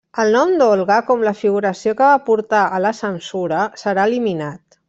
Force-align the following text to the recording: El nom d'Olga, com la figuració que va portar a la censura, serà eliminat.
El 0.21 0.29
nom 0.35 0.53
d'Olga, 0.61 0.95
com 1.09 1.21
la 1.27 1.33
figuració 1.43 1.95
que 2.01 2.09
va 2.13 2.17
portar 2.31 2.65
a 2.79 2.83
la 2.89 2.97
censura, 3.05 3.63
serà 3.87 4.11
eliminat. 4.13 4.61